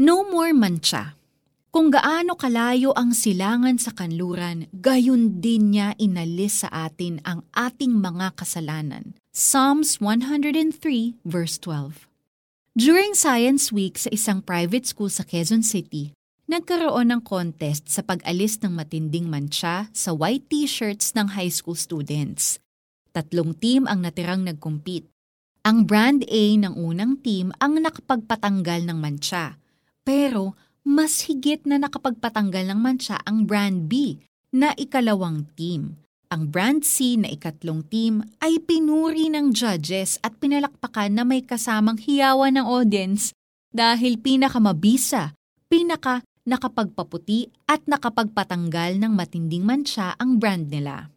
No 0.00 0.24
more 0.24 0.56
mancha. 0.56 1.12
Kung 1.68 1.92
gaano 1.92 2.32
kalayo 2.32 2.96
ang 2.96 3.12
silangan 3.12 3.76
sa 3.76 3.92
kanluran, 3.92 4.64
gayon 4.72 5.44
din 5.44 5.76
niya 5.76 5.92
inalis 6.00 6.64
sa 6.64 6.88
atin 6.88 7.20
ang 7.20 7.44
ating 7.52 8.00
mga 8.00 8.32
kasalanan. 8.32 9.12
Psalms 9.36 10.00
103 10.00 11.20
verse 11.20 11.60
12 11.60 12.08
During 12.72 13.12
Science 13.12 13.76
Week 13.76 14.00
sa 14.00 14.08
isang 14.08 14.40
private 14.40 14.88
school 14.88 15.12
sa 15.12 15.20
Quezon 15.20 15.60
City, 15.60 16.16
nagkaroon 16.48 17.12
ng 17.12 17.20
contest 17.20 17.92
sa 17.92 18.00
pag-alis 18.00 18.56
ng 18.64 18.72
matinding 18.72 19.28
mancha 19.28 19.92
sa 19.92 20.16
white 20.16 20.48
t-shirts 20.48 21.12
ng 21.12 21.36
high 21.36 21.52
school 21.52 21.76
students. 21.76 22.56
Tatlong 23.12 23.52
team 23.52 23.84
ang 23.84 24.00
natirang 24.00 24.48
nag-compete. 24.48 25.12
Ang 25.60 25.84
brand 25.84 26.24
A 26.24 26.56
ng 26.56 26.72
unang 26.72 27.20
team 27.20 27.52
ang 27.60 27.76
nakapagpatanggal 27.76 28.88
ng 28.88 28.96
mancha. 28.96 29.60
Pero 30.04 30.56
mas 30.86 31.28
higit 31.28 31.62
na 31.68 31.76
nakapagpatanggal 31.76 32.72
ng 32.72 32.80
mancha 32.80 33.20
ang 33.28 33.44
brand 33.44 33.86
B 33.86 34.18
na 34.50 34.74
ikalawang 34.74 35.46
team. 35.54 36.00
Ang 36.30 36.46
brand 36.50 36.86
C 36.86 37.18
na 37.18 37.26
ikatlong 37.26 37.82
team 37.90 38.22
ay 38.38 38.62
pinuri 38.62 39.26
ng 39.30 39.50
judges 39.50 40.18
at 40.22 40.38
pinalakpakan 40.38 41.10
na 41.10 41.26
may 41.26 41.42
kasamang 41.42 41.98
hiyawan 41.98 42.54
ng 42.54 42.66
audience 42.66 43.34
dahil 43.74 44.18
pinakamabisa, 44.18 45.34
pinaka 45.66 46.22
nakapagpaputi 46.46 47.50
at 47.66 47.82
nakapagpatanggal 47.86 48.98
ng 48.98 49.12
matinding 49.14 49.66
mancha 49.66 50.14
ang 50.18 50.38
brand 50.38 50.70
nila. 50.70 51.10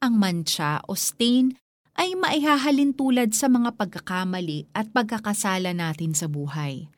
Ang 0.00 0.20
mancha 0.20 0.84
o 0.84 0.92
stain 0.92 1.56
ay 1.96 2.12
maihahalin 2.12 2.92
tulad 2.92 3.32
sa 3.32 3.48
mga 3.48 3.72
pagkakamali 3.72 4.68
at 4.76 4.92
pagkakasala 4.92 5.72
natin 5.72 6.12
sa 6.12 6.28
buhay. 6.28 6.92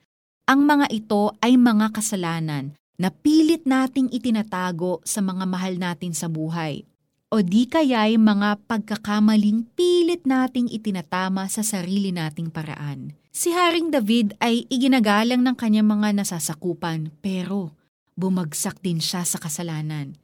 Ang 0.49 0.65
mga 0.65 0.89
ito 0.89 1.37
ay 1.45 1.61
mga 1.61 1.93
kasalanan 1.93 2.73
na 2.97 3.13
pilit 3.13 3.69
nating 3.69 4.09
itinatago 4.09 4.97
sa 5.05 5.21
mga 5.21 5.45
mahal 5.45 5.77
natin 5.77 6.09
sa 6.17 6.25
buhay 6.25 6.89
o 7.29 7.45
di 7.45 7.69
kaya'y 7.69 8.17
mga 8.17 8.57
pagkakamaling 8.65 9.69
pilit 9.77 10.25
nating 10.25 10.65
itinatama 10.73 11.45
sa 11.45 11.61
sarili 11.61 12.09
nating 12.09 12.49
paraan. 12.49 13.13
Si 13.29 13.53
Haring 13.53 13.93
David 13.93 14.41
ay 14.41 14.65
iginagalang 14.73 15.45
ng 15.45 15.53
kanyang 15.53 15.85
mga 15.85 16.17
nasasakupan 16.17 17.13
pero 17.21 17.77
bumagsak 18.17 18.81
din 18.81 18.97
siya 18.97 19.21
sa 19.29 19.37
kasalanan. 19.37 20.17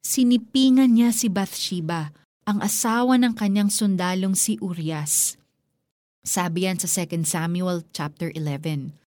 Sinipingan 0.00 0.96
niya 0.96 1.12
si 1.12 1.28
Bathsheba, 1.28 2.16
ang 2.48 2.64
asawa 2.64 3.20
ng 3.20 3.36
kanyang 3.36 3.68
sundalong 3.68 4.32
si 4.32 4.56
Urias. 4.64 5.36
Sabi 6.24 6.64
yan 6.64 6.80
sa 6.80 6.88
2 6.88 7.28
Samuel 7.28 7.84
chapter 7.92 8.32
11. 8.32 9.05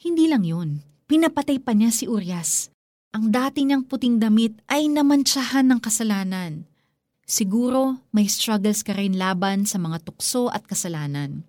Hindi 0.00 0.32
lang 0.32 0.48
yun. 0.48 0.80
Pinapatay 1.12 1.60
pa 1.60 1.76
niya 1.76 1.92
si 1.92 2.08
Urias. 2.08 2.72
Ang 3.12 3.28
dati 3.28 3.68
niyang 3.68 3.84
puting 3.84 4.16
damit 4.16 4.56
ay 4.64 4.88
namantsahan 4.88 5.68
ng 5.68 5.76
kasalanan. 5.76 6.64
Siguro 7.28 8.00
may 8.08 8.24
struggles 8.24 8.80
ka 8.80 8.96
rin 8.96 9.20
laban 9.20 9.68
sa 9.68 9.76
mga 9.76 10.00
tukso 10.00 10.48
at 10.48 10.64
kasalanan. 10.64 11.44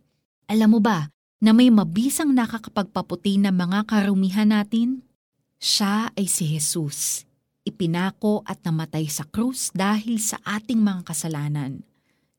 Alam 0.51 0.75
mo 0.75 0.79
ba 0.83 1.07
na 1.39 1.55
may 1.55 1.71
mabisang 1.71 2.35
nakakapagpaputi 2.35 3.39
na 3.39 3.55
mga 3.55 3.87
karumihan 3.87 4.51
natin? 4.51 5.07
Siya 5.55 6.11
ay 6.11 6.27
si 6.27 6.51
Jesus. 6.51 7.23
Ipinako 7.63 8.43
at 8.43 8.59
namatay 8.67 9.07
sa 9.07 9.23
krus 9.23 9.71
dahil 9.71 10.19
sa 10.19 10.43
ating 10.43 10.83
mga 10.83 11.07
kasalanan. 11.07 11.87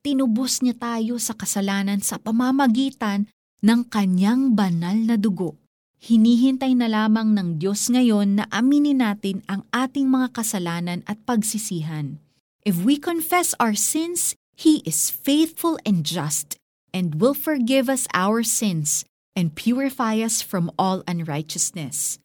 Tinubos 0.05 0.61
niya 0.61 0.77
tayo 0.77 1.17
sa 1.17 1.33
kasalanan 1.33 2.05
sa 2.05 2.21
pamamagitan 2.21 3.25
ng 3.65 3.81
kanyang 3.89 4.53
banal 4.53 4.93
na 4.93 5.17
dugo. 5.17 5.62
Hinihintay 6.03 6.75
na 6.75 6.91
lamang 6.91 7.31
ng 7.31 7.63
Diyos 7.63 7.87
ngayon 7.87 8.35
na 8.35 8.45
aminin 8.51 8.99
natin 8.99 9.39
ang 9.47 9.63
ating 9.71 10.11
mga 10.11 10.35
kasalanan 10.35 10.99
at 11.07 11.23
pagsisihan. 11.23 12.19
If 12.67 12.83
we 12.83 12.99
confess 12.99 13.55
our 13.55 13.71
sins, 13.71 14.35
He 14.59 14.83
is 14.83 15.07
faithful 15.07 15.79
and 15.87 16.03
just 16.03 16.59
and 16.91 17.23
will 17.23 17.31
forgive 17.31 17.87
us 17.87 18.03
our 18.11 18.43
sins 18.43 19.07
and 19.31 19.55
purify 19.55 20.19
us 20.19 20.43
from 20.43 20.75
all 20.75 21.07
unrighteousness. 21.07 22.19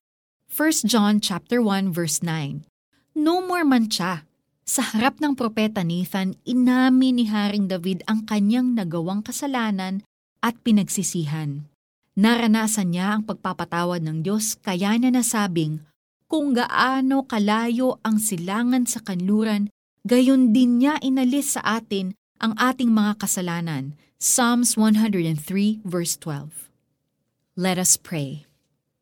1 0.50 0.90
John 0.90 1.22
chapter 1.22 1.62
1 1.62 1.94
verse 1.94 2.18
9. 2.18 2.66
No 3.14 3.38
more 3.38 3.62
mancha. 3.62 4.26
Sa 4.66 4.82
harap 4.90 5.22
ng 5.22 5.38
propeta 5.38 5.86
Nathan, 5.86 6.34
inamin 6.42 7.22
ni 7.22 7.30
Haring 7.30 7.70
David 7.70 8.02
ang 8.10 8.26
kanyang 8.26 8.74
nagawang 8.74 9.22
kasalanan 9.22 10.02
at 10.42 10.58
pinagsisihan. 10.66 11.70
Naranasan 12.18 12.90
niya 12.90 13.14
ang 13.14 13.22
pagpapatawad 13.22 14.02
ng 14.02 14.26
Diyos 14.26 14.58
kaya 14.58 14.98
niya 14.98 15.14
nasabing, 15.14 15.86
kung 16.26 16.50
gaano 16.50 17.22
kalayo 17.30 18.02
ang 18.02 18.18
silangan 18.18 18.90
sa 18.90 18.98
kanluran, 18.98 19.70
gayon 20.02 20.50
din 20.50 20.82
niya 20.82 20.98
inalis 20.98 21.54
sa 21.54 21.78
atin 21.78 22.18
ang 22.42 22.58
ating 22.58 22.90
mga 22.90 23.22
kasalanan. 23.22 23.94
Psalms 24.18 24.74
103 24.74 25.86
verse 25.86 26.18
12 26.18 26.66
Let 27.54 27.78
us 27.78 27.94
pray. 27.94 28.50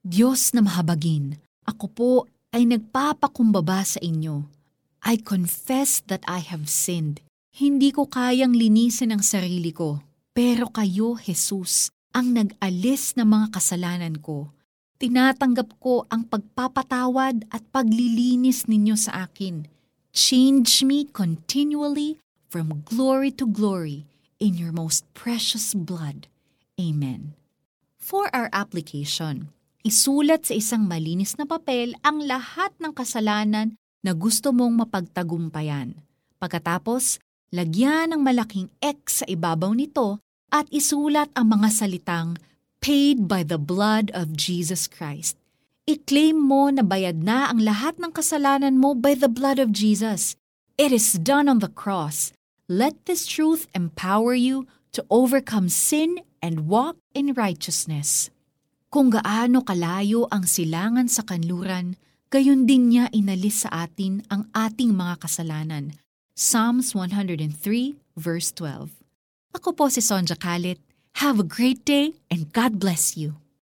Diyos 0.04 0.52
na 0.52 0.60
mahabagin, 0.60 1.40
ako 1.64 1.86
po 1.88 2.12
ay 2.52 2.68
nagpapakumbaba 2.68 3.80
sa 3.88 3.96
inyo. 4.04 4.44
I 5.08 5.16
confess 5.16 6.04
that 6.12 6.20
I 6.28 6.44
have 6.44 6.68
sinned. 6.68 7.24
Hindi 7.56 7.96
ko 7.96 8.04
kayang 8.12 8.52
linisin 8.52 9.08
ang 9.08 9.24
sarili 9.24 9.72
ko. 9.72 10.04
Pero 10.36 10.68
kayo, 10.68 11.16
Jesus, 11.16 11.88
ang 12.16 12.32
nag-alis 12.32 13.12
ng 13.20 13.28
mga 13.28 13.46
kasalanan 13.52 14.16
ko. 14.24 14.48
Tinatanggap 14.96 15.76
ko 15.76 16.08
ang 16.08 16.24
pagpapatawad 16.24 17.44
at 17.52 17.60
paglilinis 17.68 18.64
ninyo 18.64 18.96
sa 18.96 19.28
akin. 19.28 19.68
Change 20.16 20.80
me 20.88 21.04
continually 21.12 22.16
from 22.48 22.80
glory 22.88 23.28
to 23.28 23.44
glory 23.44 24.08
in 24.40 24.56
your 24.56 24.72
most 24.72 25.04
precious 25.12 25.76
blood. 25.76 26.32
Amen. 26.80 27.36
For 28.00 28.32
our 28.32 28.48
application, 28.48 29.52
isulat 29.84 30.48
sa 30.48 30.56
isang 30.56 30.88
malinis 30.88 31.36
na 31.36 31.44
papel 31.44 31.92
ang 32.00 32.24
lahat 32.24 32.72
ng 32.80 32.96
kasalanan 32.96 33.76
na 34.00 34.16
gusto 34.16 34.56
mong 34.56 34.88
mapagtagumpayan. 34.88 36.00
Pagkatapos, 36.40 37.20
lagyan 37.52 38.16
ng 38.16 38.24
malaking 38.24 38.72
X 38.80 39.20
sa 39.20 39.26
ibabaw 39.28 39.76
nito 39.76 40.24
at 40.50 40.66
isulat 40.74 41.30
ang 41.34 41.58
mga 41.58 41.68
salitang 41.72 42.38
paid 42.78 43.26
by 43.26 43.42
the 43.42 43.58
blood 43.58 44.14
of 44.14 44.36
Jesus 44.36 44.86
Christ. 44.86 45.34
I-claim 45.86 46.34
mo 46.34 46.66
na 46.70 46.82
bayad 46.82 47.22
na 47.22 47.46
ang 47.46 47.62
lahat 47.62 47.98
ng 48.02 48.10
kasalanan 48.10 48.78
mo 48.78 48.94
by 48.94 49.14
the 49.14 49.30
blood 49.30 49.62
of 49.62 49.70
Jesus. 49.70 50.34
It 50.74 50.90
is 50.90 51.14
done 51.14 51.46
on 51.46 51.62
the 51.62 51.70
cross. 51.70 52.34
Let 52.66 53.06
this 53.06 53.22
truth 53.22 53.70
empower 53.70 54.34
you 54.34 54.66
to 54.98 55.06
overcome 55.06 55.70
sin 55.70 56.18
and 56.42 56.66
walk 56.66 56.98
in 57.14 57.38
righteousness. 57.38 58.34
Kung 58.90 59.14
gaano 59.14 59.62
kalayo 59.62 60.26
ang 60.34 60.42
silangan 60.50 61.06
sa 61.06 61.22
kanluran, 61.22 61.94
gayon 62.34 62.66
din 62.66 62.90
niya 62.90 63.06
inalis 63.14 63.62
sa 63.62 63.86
atin 63.86 64.26
ang 64.26 64.50
ating 64.50 64.90
mga 64.90 65.22
kasalanan. 65.22 65.94
Psalms 66.34 66.98
103 66.98 67.46
verse 68.18 68.50
12. 68.50 69.05
Ako 69.56 69.72
po 69.72 69.88
si 69.88 70.04
Sonja 70.04 70.36
Kalit. 70.36 70.76
Have 71.24 71.40
a 71.40 71.46
great 71.48 71.80
day 71.88 72.12
and 72.28 72.52
God 72.52 72.76
bless 72.76 73.16
you. 73.16 73.40